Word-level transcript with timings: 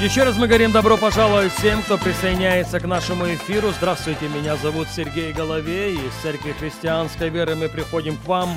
Еще 0.00 0.22
раз 0.22 0.38
мы 0.38 0.46
говорим 0.46 0.70
добро 0.70 0.96
пожаловать 0.96 1.52
всем, 1.52 1.82
кто 1.82 1.98
присоединяется 1.98 2.78
к 2.78 2.84
нашему 2.84 3.34
эфиру. 3.34 3.72
Здравствуйте, 3.72 4.28
меня 4.28 4.54
зовут 4.54 4.86
Сергей 4.88 5.32
Головей. 5.32 5.96
Из 5.96 6.14
Церкви 6.22 6.52
Христианской 6.52 7.30
Веры 7.30 7.56
мы 7.56 7.68
приходим 7.68 8.16
к 8.16 8.24
вам. 8.24 8.56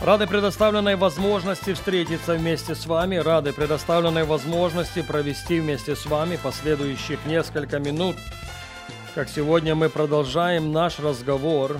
Рады 0.00 0.26
предоставленной 0.26 0.96
возможности 0.96 1.74
встретиться 1.74 2.32
вместе 2.32 2.74
с 2.74 2.86
вами, 2.86 3.16
рады 3.16 3.52
предоставленной 3.52 4.24
возможности 4.24 5.02
провести 5.02 5.60
вместе 5.60 5.94
с 5.94 6.06
вами 6.06 6.38
последующих 6.42 7.18
несколько 7.26 7.78
минут. 7.78 8.16
Как 9.14 9.28
сегодня 9.28 9.74
мы 9.74 9.90
продолжаем 9.90 10.72
наш 10.72 10.98
разговор 10.98 11.78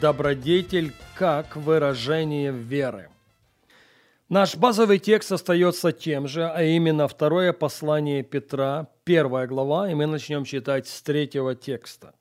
«Добродетель 0.00 0.92
как 1.14 1.54
выражение 1.54 2.50
веры». 2.50 3.10
Наш 4.28 4.56
базовый 4.56 4.98
текст 4.98 5.32
остается 5.32 5.92
тем 5.92 6.26
же, 6.26 6.48
а 6.48 6.62
именно 6.62 7.06
второе 7.06 7.52
послание 7.52 8.22
Петра, 8.22 8.88
первая 9.04 9.46
глава, 9.46 9.90
и 9.90 9.94
мы 9.94 10.06
начнем 10.06 10.44
читать 10.44 10.88
с 10.88 11.02
третьего 11.02 11.54
текста. 11.54 12.14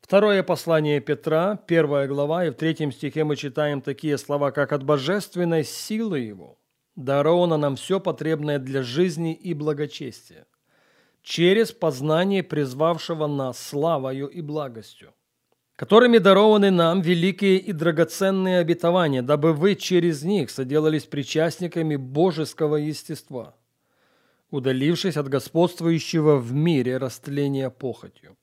Второе 0.00 0.42
послание 0.42 1.00
Петра, 1.00 1.56
первая 1.66 2.06
глава, 2.06 2.44
и 2.44 2.50
в 2.50 2.54
третьем 2.54 2.92
стихе 2.92 3.24
мы 3.24 3.36
читаем 3.36 3.80
такие 3.80 4.18
слова, 4.18 4.50
как 4.50 4.72
«от 4.72 4.84
божественной 4.84 5.64
силы 5.64 6.20
Его 6.20 6.58
даровано 6.96 7.56
нам 7.56 7.76
все 7.76 8.00
потребное 8.00 8.58
для 8.58 8.82
жизни 8.82 9.34
и 9.34 9.54
благочестия, 9.54 10.46
через 11.22 11.72
познание 11.72 12.42
призвавшего 12.42 13.26
нас 13.26 13.58
славою 13.58 14.28
и 14.28 14.40
благостью, 14.40 15.14
которыми 15.76 16.18
дарованы 16.18 16.70
нам 16.70 17.00
великие 17.00 17.56
и 17.58 17.72
драгоценные 17.72 18.58
обетования, 18.58 19.22
дабы 19.22 19.52
вы 19.52 19.74
через 19.74 20.22
них 20.22 20.50
соделались 20.50 21.04
причастниками 21.04 21.96
божеского 21.96 22.76
естества, 22.76 23.56
удалившись 24.50 25.16
от 25.16 25.28
господствующего 25.28 26.36
в 26.36 26.52
мире 26.52 26.98
растления 26.98 27.70
похотью. 27.70 28.36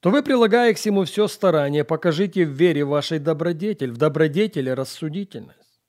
То 0.00 0.10
вы, 0.10 0.22
прилагая 0.22 0.74
к 0.74 0.76
всему 0.76 1.04
все 1.04 1.26
старание, 1.26 1.82
покажите 1.82 2.46
в 2.46 2.50
вере 2.50 2.84
вашей 2.84 3.18
добродетель, 3.18 3.90
в 3.90 3.96
добродетели 3.96 4.70
рассудительность, 4.70 5.80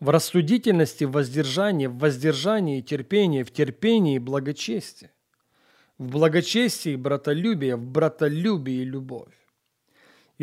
в 0.00 0.10
рассудительности 0.10 1.04
воздержание, 1.04 1.88
в 1.88 1.98
воздержании 1.98 2.80
терпение, 2.80 3.44
в 3.44 3.52
терпении 3.52 4.18
благочестие, 4.18 5.12
в 5.98 6.10
благочестии 6.10 6.96
братолюбие, 6.96 7.76
в 7.76 7.86
братолюбии 7.86 8.82
любовь. 8.82 9.43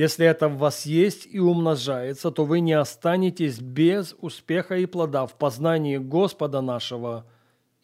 Если 0.01 0.25
это 0.25 0.47
в 0.47 0.57
вас 0.57 0.87
есть 0.87 1.27
и 1.31 1.37
умножается, 1.37 2.31
то 2.31 2.43
вы 2.43 2.59
не 2.59 2.73
останетесь 2.73 3.59
без 3.59 4.15
успеха 4.19 4.75
и 4.77 4.87
плода 4.87 5.27
в 5.27 5.37
познании 5.37 5.97
Господа 5.97 6.61
нашего 6.61 7.27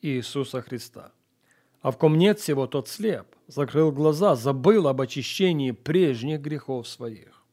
Иисуса 0.01 0.63
Христа. 0.63 1.11
А 1.79 1.91
в 1.91 1.97
ком 1.99 2.17
нет 2.17 2.39
всего, 2.39 2.65
тот 2.65 2.87
слеп, 2.87 3.27
закрыл 3.45 3.91
глаза, 3.91 4.35
забыл 4.35 4.87
об 4.87 4.99
очищении 4.99 5.69
прежних 5.69 6.41
грехов 6.41 6.87
своих. 6.87 7.45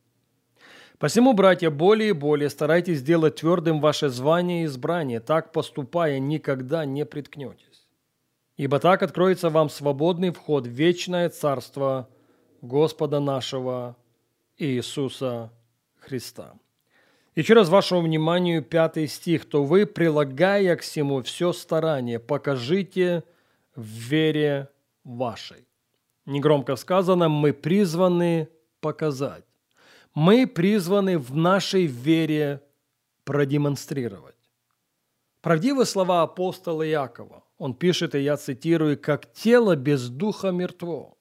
Посему, 0.98 1.34
братья, 1.34 1.68
более 1.68 2.08
и 2.08 2.12
более 2.12 2.48
старайтесь 2.48 3.00
сделать 3.00 3.34
твердым 3.34 3.82
ваше 3.82 4.08
звание 4.08 4.62
и 4.62 4.64
избрание, 4.64 5.20
так 5.20 5.52
поступая 5.52 6.18
никогда 6.18 6.86
не 6.86 7.04
приткнетесь. 7.04 7.86
Ибо 8.56 8.78
так 8.78 9.02
откроется 9.02 9.50
вам 9.50 9.68
свободный 9.68 10.30
вход 10.30 10.66
в 10.66 10.70
вечное 10.70 11.28
царство 11.28 12.08
Господа 12.62 13.20
нашего 13.20 13.96
Иисуса 14.58 15.50
Христа. 16.00 16.54
Еще 17.34 17.54
раз 17.54 17.68
вашему 17.68 18.02
вниманию 18.02 18.62
пятый 18.62 19.08
стих. 19.08 19.44
«То 19.46 19.64
вы, 19.64 19.86
прилагая 19.86 20.76
к 20.76 20.82
всему 20.82 21.22
все 21.22 21.52
старание, 21.52 22.20
покажите 22.20 23.24
в 23.74 23.84
вере 23.84 24.68
вашей». 25.02 25.66
Негромко 26.26 26.76
сказано, 26.76 27.28
мы 27.28 27.52
призваны 27.52 28.48
показать. 28.80 29.44
Мы 30.14 30.46
призваны 30.46 31.18
в 31.18 31.34
нашей 31.34 31.86
вере 31.86 32.62
продемонстрировать. 33.24 34.36
Правдивы 35.42 35.84
слова 35.84 36.22
апостола 36.22 36.82
Якова. 36.82 37.42
Он 37.58 37.74
пишет, 37.74 38.14
и 38.14 38.20
я 38.20 38.36
цитирую, 38.36 38.98
«Как 38.98 39.32
тело 39.32 39.76
без 39.76 40.08
духа 40.08 40.50
мертво, 40.50 41.18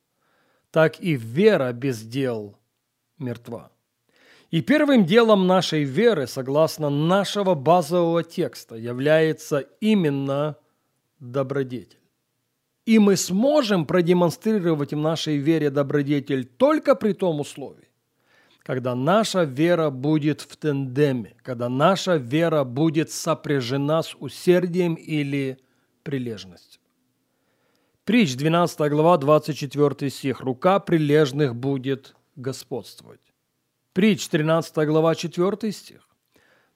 так 0.71 1.01
и 1.01 1.15
вера 1.15 1.73
без 1.73 2.01
дел 2.03 2.55
мертва. 3.23 3.71
И 4.51 4.61
первым 4.61 5.05
делом 5.05 5.47
нашей 5.47 5.83
веры, 5.83 6.27
согласно 6.27 6.91
нашего 6.91 7.55
базового 7.55 8.23
текста, 8.23 8.75
является 8.75 9.61
именно 9.81 10.57
добродетель. 11.19 11.97
И 12.85 12.99
мы 12.99 13.15
сможем 13.15 13.85
продемонстрировать 13.85 14.93
в 14.93 14.97
нашей 14.97 15.37
вере 15.37 15.69
добродетель 15.69 16.45
только 16.45 16.93
при 16.93 17.13
том 17.13 17.39
условии, 17.39 17.87
когда 18.61 18.93
наша 18.93 19.43
вера 19.43 19.89
будет 19.89 20.41
в 20.41 20.55
тендеме, 20.57 21.35
когда 21.41 21.69
наша 21.69 22.17
вера 22.17 22.63
будет 22.63 23.09
сопряжена 23.09 24.03
с 24.03 24.15
усердием 24.19 24.95
или 24.95 25.57
прилежностью. 26.03 26.79
Притч, 28.05 28.35
12 28.35 28.91
глава, 28.91 29.17
24 29.17 30.11
стих. 30.11 30.41
«Рука 30.41 30.79
прилежных 30.79 31.55
будет 31.55 32.15
господствовать. 32.35 33.21
Притч, 33.93 34.27
13 34.27 34.75
глава, 34.87 35.15
4 35.15 35.71
стих. 35.71 36.07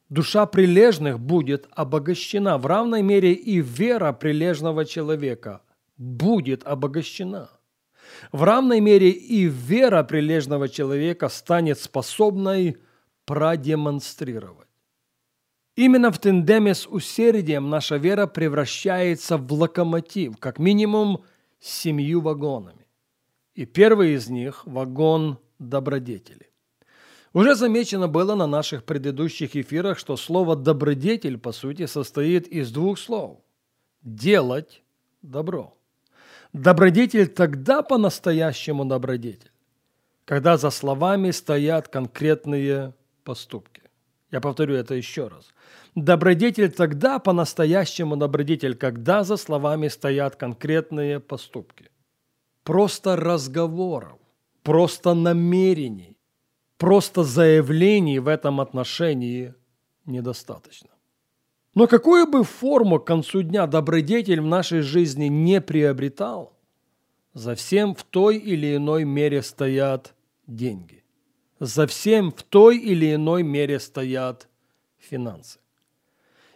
Душа 0.10 0.46
прилежных 0.46 1.20
будет 1.20 1.68
обогащена. 1.72 2.58
В 2.58 2.66
равной 2.66 3.02
мере 3.02 3.34
и 3.34 3.60
вера 3.60 4.14
прилежного 4.14 4.86
человека 4.86 5.62
будет 5.98 6.66
обогащена. 6.66 7.50
В 8.32 8.44
равной 8.44 8.80
мере 8.80 9.10
и 9.10 9.46
вера 9.46 10.04
прилежного 10.04 10.70
человека 10.70 11.28
станет 11.28 11.80
способной 11.80 12.78
продемонстрировать. 13.26 14.68
Именно 15.76 16.12
в 16.12 16.18
тендеме 16.18 16.74
с 16.74 16.88
усердием 16.88 17.70
наша 17.70 17.98
вера 17.98 18.26
превращается 18.26 19.38
в 19.38 19.52
локомотив, 19.52 20.38
как 20.40 20.58
минимум 20.58 21.24
семью 21.60 22.22
вагонами. 22.22 22.88
И 23.54 23.66
первый 23.66 24.14
из 24.14 24.30
них– 24.30 24.64
вагон 24.66 25.40
добродетели. 25.60 26.50
Уже 27.34 27.56
замечено 27.56 28.08
было 28.08 28.36
на 28.36 28.48
наших 28.48 28.84
предыдущих 28.84 29.56
эфирах, 29.56 30.00
что 30.00 30.18
слово 30.18 30.56
«добродетель» 30.56 31.38
по 31.38 31.52
сути 31.52 31.86
состоит 31.86 32.48
из 32.48 32.72
двух 32.72 32.98
слов– 32.98 33.40
«делать 34.02 34.82
добро». 35.22 35.78
Добродетель 36.54 37.28
тогда 37.28 37.84
по-настоящему 37.84 38.86
добродетель, 38.86 39.52
когда 40.26 40.58
за 40.58 40.70
словами 40.70 41.32
стоят 41.32 41.90
конкретные 41.90 42.94
поступки. 43.24 43.84
Я 44.32 44.42
повторю 44.42 44.76
это 44.76 44.94
еще 44.96 45.28
раз. 45.28 45.54
Добродетель 45.96 46.72
тогда 46.72 47.20
по-настоящему 47.20 48.18
добродетель, 48.18 48.76
когда 48.76 49.24
за 49.24 49.38
словами 49.38 49.90
стоят 49.90 50.36
конкретные 50.36 51.20
поступки. 51.20 51.90
Просто 52.64 53.16
разговоров 53.16 54.20
просто 54.68 55.14
намерений, 55.14 56.18
просто 56.78 57.24
заявлений 57.24 58.20
в 58.20 58.28
этом 58.28 58.60
отношении 58.60 59.54
недостаточно. 60.06 60.90
Но 61.74 61.88
какую 61.88 62.28
бы 62.28 62.44
форму 62.44 63.00
к 63.00 63.08
концу 63.08 63.44
дня 63.44 63.66
добродетель 63.66 64.42
в 64.42 64.46
нашей 64.46 64.82
жизни 64.82 65.28
не 65.30 65.62
приобретал, 65.62 66.52
за 67.34 67.56
всем 67.56 67.96
в 67.96 68.04
той 68.04 68.36
или 68.36 68.76
иной 68.76 69.06
мере 69.06 69.42
стоят 69.42 70.14
деньги. 70.48 71.06
За 71.62 71.88
всем 71.88 72.32
в 72.34 72.44
той 72.44 72.78
или 72.78 73.16
иной 73.16 73.44
мере 73.44 73.80
стоят 73.80 74.50
финансы. 74.98 75.60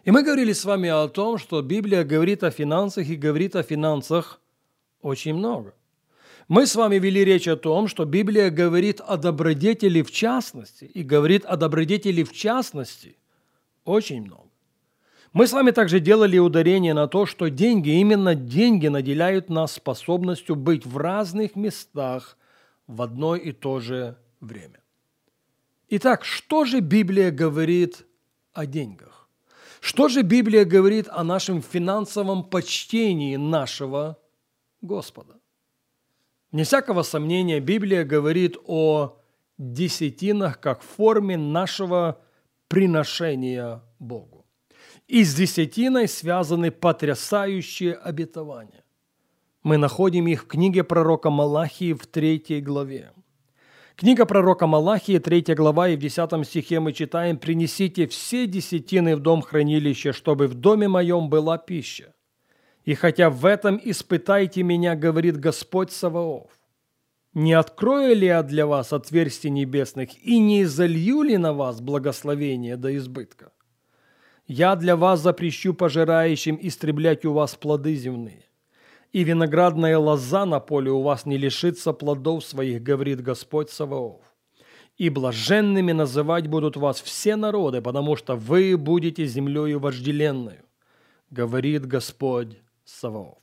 И 0.04 0.10
мы 0.10 0.22
говорили 0.22 0.52
с 0.52 0.66
вами 0.66 0.90
о 0.90 1.08
том, 1.08 1.38
что 1.38 1.62
Библия 1.62 2.04
говорит 2.04 2.44
о 2.44 2.50
финансах 2.50 3.08
и 3.08 3.16
говорит 3.16 3.56
о 3.56 3.62
финансах 3.62 4.38
очень 5.00 5.34
много. 5.34 5.72
Мы 6.48 6.66
с 6.66 6.74
вами 6.74 6.96
вели 6.96 7.24
речь 7.24 7.48
о 7.48 7.56
том, 7.56 7.88
что 7.88 8.04
Библия 8.04 8.50
говорит 8.50 9.00
о 9.00 9.16
добродетели 9.16 10.02
в 10.02 10.10
частности, 10.10 10.84
и 10.84 11.02
говорит 11.02 11.44
о 11.44 11.56
добродетели 11.56 12.22
в 12.22 12.32
частности 12.32 13.16
очень 13.84 14.22
много. 14.22 14.48
Мы 15.32 15.46
с 15.46 15.52
вами 15.52 15.70
также 15.70 15.98
делали 15.98 16.36
ударение 16.38 16.92
на 16.92 17.06
то, 17.06 17.24
что 17.24 17.48
деньги, 17.48 17.88
именно 17.88 18.34
деньги 18.34 18.88
наделяют 18.88 19.48
нас 19.48 19.72
способностью 19.72 20.56
быть 20.56 20.84
в 20.84 20.98
разных 20.98 21.56
местах 21.56 22.36
в 22.86 23.00
одно 23.00 23.34
и 23.34 23.52
то 23.52 23.80
же 23.80 24.18
время. 24.40 24.80
Итак, 25.88 26.24
что 26.24 26.64
же 26.64 26.80
Библия 26.80 27.30
говорит 27.30 28.06
о 28.52 28.66
деньгах? 28.66 29.28
Что 29.80 30.08
же 30.08 30.22
Библия 30.22 30.64
говорит 30.64 31.08
о 31.08 31.24
нашем 31.24 31.62
финансовом 31.62 32.44
почтении 32.44 33.36
нашего 33.36 34.18
Господа? 34.82 35.41
Не 36.52 36.64
всякого 36.64 37.02
сомнения, 37.02 37.60
Библия 37.60 38.04
говорит 38.04 38.58
о 38.66 39.18
десятинах 39.56 40.60
как 40.60 40.82
форме 40.82 41.38
нашего 41.38 42.20
приношения 42.68 43.82
Богу. 43.98 44.46
И 45.08 45.24
с 45.24 45.34
десятиной 45.34 46.08
связаны 46.08 46.70
потрясающие 46.70 47.94
обетования. 47.94 48.84
Мы 49.62 49.78
находим 49.78 50.26
их 50.26 50.42
в 50.42 50.46
книге 50.46 50.84
пророка 50.84 51.30
Малахии 51.30 51.94
в 51.94 52.06
третьей 52.06 52.60
главе. 52.60 53.12
Книга 53.96 54.26
пророка 54.26 54.66
Малахии, 54.66 55.18
3 55.18 55.54
глава, 55.54 55.88
и 55.88 55.96
в 55.96 56.00
10 56.00 56.46
стихе 56.46 56.80
мы 56.80 56.92
читаем 56.92 57.38
«Принесите 57.38 58.06
все 58.06 58.46
десятины 58.46 59.16
в 59.16 59.20
дом 59.20 59.42
хранилища, 59.42 60.12
чтобы 60.12 60.48
в 60.48 60.54
доме 60.54 60.88
моем 60.88 61.28
была 61.28 61.56
пища. 61.58 62.12
И 62.84 62.94
хотя 62.94 63.30
в 63.30 63.44
этом 63.46 63.80
испытайте 63.82 64.62
меня, 64.62 64.96
говорит 64.96 65.38
Господь 65.38 65.92
Саваоф, 65.92 66.50
не 67.34 67.52
открою 67.52 68.14
ли 68.14 68.26
я 68.26 68.42
для 68.42 68.66
вас 68.66 68.92
отверстий 68.92 69.50
небесных 69.50 70.10
и 70.22 70.38
не 70.38 70.62
изолью 70.62 71.22
ли 71.22 71.38
на 71.38 71.52
вас 71.52 71.80
благословение 71.80 72.76
до 72.76 72.94
избытка? 72.96 73.52
Я 74.46 74.76
для 74.76 74.96
вас 74.96 75.20
запрещу 75.20 75.72
пожирающим 75.72 76.58
истреблять 76.60 77.24
у 77.24 77.32
вас 77.32 77.54
плоды 77.54 77.94
земные 77.94 78.44
и 79.12 79.24
виноградная 79.24 79.98
лоза 79.98 80.46
на 80.46 80.58
поле 80.58 80.90
у 80.90 81.02
вас 81.02 81.26
не 81.26 81.36
лишится 81.36 81.92
плодов 81.92 82.44
своих, 82.44 82.82
говорит 82.82 83.20
Господь 83.20 83.70
Саваоф. 83.70 84.22
И 84.96 85.10
блаженными 85.10 85.92
называть 85.92 86.46
будут 86.48 86.76
вас 86.76 87.00
все 87.00 87.36
народы, 87.36 87.80
потому 87.80 88.16
что 88.16 88.36
вы 88.36 88.76
будете 88.76 89.26
землею 89.26 89.80
вожделенную, 89.80 90.64
говорит 91.30 91.86
Господь 91.86 92.58
Саваоф. 92.84 93.38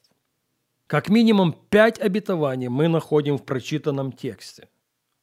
Как 0.87 1.09
минимум 1.09 1.53
пять 1.69 1.99
обетований 1.99 2.67
мы 2.67 2.87
находим 2.87 3.37
в 3.37 3.45
прочитанном 3.45 4.11
тексте. 4.11 4.69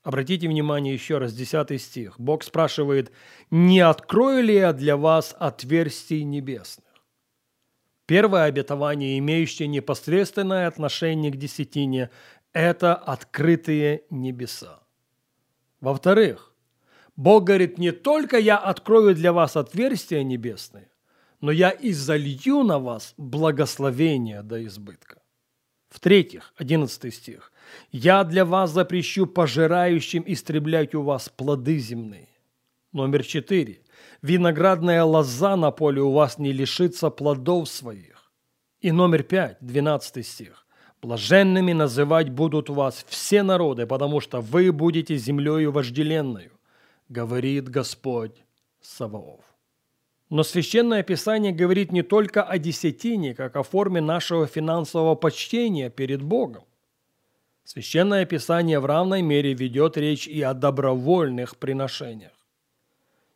Обратите 0.03 0.47
внимание 0.47 0.95
еще 0.95 1.19
раз, 1.19 1.33
10 1.33 1.83
стих. 1.83 2.21
Бог 2.21 2.45
спрашивает, 2.45 3.11
«Не 3.51 3.81
открою 3.81 4.45
ли 4.45 4.55
я 4.55 4.73
для 4.73 4.97
вас 4.97 5.35
отверстий 5.37 6.23
небесных?» 6.23 6.87
Первое 8.07 8.45
обетование, 8.45 9.19
имеющее 9.19 9.67
непосредственное 9.67 10.69
отношение 10.69 11.33
к 11.33 11.37
десятине, 11.37 12.11
это 12.53 12.95
открытые 12.95 14.05
небеса. 14.11 14.79
Во-вторых, 15.81 16.55
Бог 17.17 17.45
говорит, 17.45 17.79
не 17.79 17.91
только 17.91 18.39
я 18.39 18.59
открою 18.59 19.15
для 19.15 19.33
вас 19.33 19.57
отверстия 19.57 20.23
небесные, 20.23 20.89
но 21.41 21.51
я 21.51 21.71
и 21.71 21.93
залью 21.93 22.63
на 22.63 22.79
вас 22.79 23.15
благословение 23.17 24.43
до 24.43 24.65
избытка. 24.65 25.23
В-третьих, 25.89 26.53
11 26.57 27.15
стих, 27.15 27.53
«Я 27.91 28.25
для 28.25 28.45
вас 28.45 28.71
запрещу 28.71 29.27
пожирающим 29.27 30.25
истреблять 30.27 30.95
у 30.95 31.03
вас 31.03 31.29
плоды 31.29 31.79
земные». 31.79 32.29
Номер 32.93 33.25
четыре, 33.25 33.83
виноградная 34.23 35.05
лоза 35.05 35.57
на 35.57 35.71
поле 35.71 36.01
у 36.01 36.13
вас 36.13 36.39
не 36.39 36.53
лишится 36.53 37.11
плодов 37.11 37.69
своих. 37.69 38.33
И 38.81 38.93
номер 38.93 39.23
пять, 39.23 39.59
двенадцатый 39.61 40.23
стих. 40.23 40.67
Блаженными 41.03 41.73
называть 41.73 42.31
будут 42.31 42.69
вас 42.69 43.05
все 43.09 43.43
народы, 43.43 43.87
потому 43.87 44.21
что 44.21 44.41
вы 44.41 44.73
будете 44.73 45.17
землею 45.17 45.73
вожделенную, 45.73 46.53
говорит 47.09 47.69
Господь 47.69 48.45
Саваоф. 48.81 49.45
Но 50.29 50.43
Священное 50.43 51.03
Писание 51.03 51.53
говорит 51.53 51.93
не 51.93 52.03
только 52.03 52.43
о 52.43 52.59
десятине, 52.59 53.35
как 53.35 53.55
о 53.57 53.63
форме 53.63 54.01
нашего 54.01 54.47
финансового 54.47 55.15
почтения 55.15 55.89
перед 55.89 56.23
Богом. 56.23 56.65
Священное 57.63 58.27
Писание 58.27 58.81
в 58.81 58.87
равной 58.87 59.23
мере 59.23 59.55
ведет 59.55 59.97
речь 59.97 60.27
и 60.27 60.43
о 60.43 60.55
добровольных 60.55 61.57
приношениях. 61.57 62.33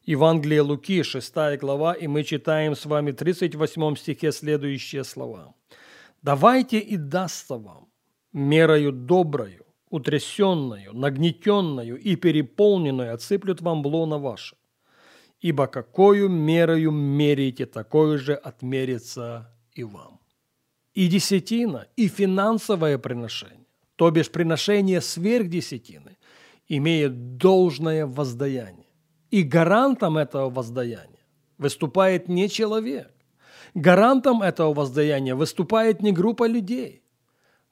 Евангелие 0.05 0.63
Луки, 0.63 1.03
6 1.03 1.35
глава, 1.61 1.93
и 1.93 2.09
мы 2.09 2.25
читаем 2.25 2.75
с 2.75 2.87
вами 2.87 3.13
в 3.13 3.17
38 3.17 3.97
стихе 3.97 4.33
следующие 4.33 5.05
слова. 5.05 5.55
«Давайте 6.23 6.79
и 6.81 6.97
дастся 6.97 7.57
вам 7.57 7.89
мерою 8.33 8.93
доброю, 8.93 9.65
утрясенную, 9.91 10.93
нагнетенную 10.95 11.97
и 11.99 12.17
переполненную 12.17 13.15
отсыплют 13.15 13.61
вам 13.61 13.83
блона 13.83 14.19
ваше. 14.19 14.57
Ибо 15.41 15.67
какую 15.67 16.29
мерою 16.29 16.91
меряете, 16.91 17.67
такое 17.67 18.19
же 18.19 18.35
отмерится 18.35 19.55
и 19.73 19.85
вам». 19.85 20.21
И 20.95 21.09
десятина, 21.09 21.87
и 21.97 22.09
финансовое 22.09 22.99
приношение, 22.99 23.67
то 23.97 24.11
бишь 24.11 24.31
приношение 24.31 25.01
сверх 25.01 25.49
десятины, 25.49 26.17
имеет 26.69 27.37
должное 27.37 28.07
воздаяние. 28.07 28.87
И 29.31 29.43
гарантом 29.43 30.17
этого 30.17 30.51
воздаяния 30.51 31.25
выступает 31.59 32.29
не 32.29 32.49
человек. 32.49 33.13
Гарантом 33.75 34.43
этого 34.43 34.75
воздаяния 34.75 35.37
выступает 35.37 36.03
не 36.03 36.13
группа 36.13 36.49
людей. 36.49 37.03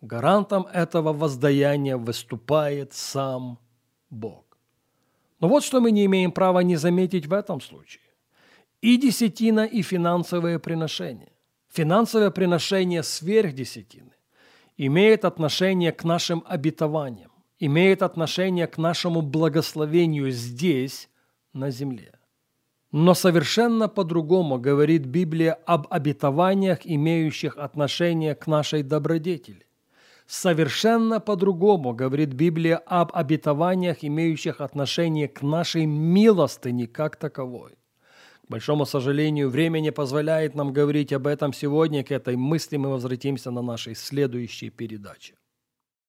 Гарантом 0.00 0.66
этого 0.72 1.12
воздаяния 1.12 1.96
выступает 1.96 2.92
сам 2.92 3.58
Бог. 4.10 4.47
Но 5.40 5.48
вот 5.48 5.64
что 5.64 5.80
мы 5.80 5.90
не 5.90 6.04
имеем 6.06 6.32
права 6.32 6.60
не 6.60 6.76
заметить 6.76 7.26
в 7.26 7.32
этом 7.32 7.60
случае. 7.60 8.02
И 8.80 8.96
десятина, 8.96 9.64
и 9.64 9.82
финансовые 9.82 10.58
приношения. 10.58 11.32
Финансовое 11.72 12.30
приношение 12.30 13.02
сверх 13.02 13.52
десятины 13.52 14.12
имеет 14.76 15.24
отношение 15.24 15.92
к 15.92 16.04
нашим 16.04 16.44
обетованиям, 16.46 17.32
имеет 17.58 18.02
отношение 18.02 18.66
к 18.66 18.78
нашему 18.78 19.22
благословению 19.22 20.30
здесь, 20.30 21.08
на 21.52 21.70
земле. 21.70 22.12
Но 22.92 23.14
совершенно 23.14 23.88
по-другому 23.88 24.58
говорит 24.58 25.04
Библия 25.04 25.54
об 25.66 25.86
обетованиях, 25.90 26.80
имеющих 26.84 27.58
отношение 27.58 28.34
к 28.34 28.46
нашей 28.46 28.82
добродетели. 28.82 29.66
Совершенно 30.28 31.20
по-другому 31.20 31.94
говорит 31.94 32.34
Библия 32.34 32.76
об 32.76 33.12
обетованиях, 33.14 34.04
имеющих 34.04 34.60
отношение 34.60 35.26
к 35.26 35.40
нашей 35.40 35.86
милостыне 35.86 36.86
как 36.86 37.16
таковой. 37.16 37.78
К 38.46 38.50
большому 38.50 38.84
сожалению, 38.84 39.48
время 39.48 39.80
не 39.80 39.90
позволяет 39.90 40.54
нам 40.54 40.74
говорить 40.74 41.14
об 41.14 41.26
этом 41.26 41.54
сегодня. 41.54 42.04
К 42.04 42.10
этой 42.10 42.36
мысли 42.36 42.76
мы 42.76 42.90
возвратимся 42.90 43.50
на 43.50 43.62
нашей 43.62 43.94
следующей 43.94 44.68
передаче. 44.68 45.37